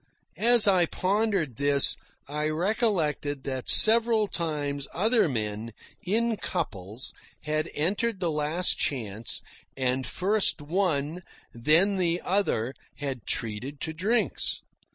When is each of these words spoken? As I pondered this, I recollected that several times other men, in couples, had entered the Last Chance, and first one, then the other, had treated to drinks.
As 0.39 0.67
I 0.67 0.87
pondered 0.87 1.57
this, 1.57 1.95
I 2.27 2.49
recollected 2.49 3.43
that 3.43 3.69
several 3.69 4.27
times 4.27 4.87
other 4.95 5.29
men, 5.29 5.73
in 6.03 6.37
couples, 6.37 7.13
had 7.43 7.69
entered 7.75 8.19
the 8.19 8.31
Last 8.31 8.79
Chance, 8.79 9.43
and 9.77 10.07
first 10.07 10.59
one, 10.59 11.21
then 11.53 11.97
the 11.97 12.19
other, 12.25 12.73
had 12.95 13.27
treated 13.27 13.79
to 13.81 13.93
drinks. 13.93 14.61